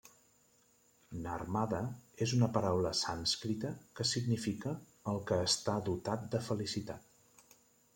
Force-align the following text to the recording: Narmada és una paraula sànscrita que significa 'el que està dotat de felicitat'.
Narmada 1.25 1.81
és 2.27 2.33
una 2.39 2.49
paraula 2.57 2.95
sànscrita 3.03 3.77
que 4.01 4.09
significa 4.15 4.77
'el 5.15 5.25
que 5.31 5.43
està 5.55 5.81
dotat 5.93 6.31
de 6.37 6.47
felicitat'. 6.53 7.59